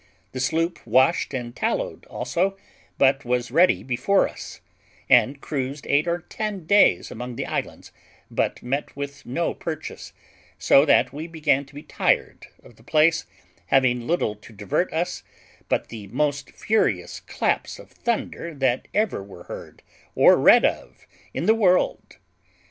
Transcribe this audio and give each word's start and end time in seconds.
The 0.31 0.39
sloop 0.39 0.79
washed 0.83 1.31
and 1.31 1.55
tallowed 1.55 2.05
also, 2.07 2.57
but 2.97 3.23
was 3.23 3.51
ready 3.51 3.83
before 3.83 4.27
us, 4.27 4.59
and 5.11 5.39
cruised 5.39 5.85
eight 5.85 6.07
or 6.07 6.21
ten 6.21 6.65
days 6.65 7.11
among 7.11 7.35
the 7.35 7.45
islands, 7.45 7.91
but 8.31 8.63
met 8.63 8.95
with 8.95 9.27
no 9.27 9.53
purchase; 9.53 10.11
so 10.57 10.85
that 10.85 11.13
we 11.13 11.27
began 11.27 11.65
to 11.65 11.75
be 11.75 11.83
tired 11.83 12.47
of 12.63 12.77
the 12.77 12.83
place, 12.83 13.27
having 13.67 14.07
little 14.07 14.33
to 14.37 14.51
divert 14.51 14.91
us 14.91 15.21
but 15.69 15.89
the 15.89 16.07
most 16.07 16.49
furious 16.49 17.19
claps 17.19 17.77
of 17.77 17.91
thunder 17.91 18.55
that 18.55 18.87
ever 18.95 19.21
were 19.21 19.43
heard 19.43 19.83
or 20.15 20.35
read 20.35 20.65
of 20.65 21.05
in 21.31 21.45
the 21.45 21.53
world. 21.53 22.17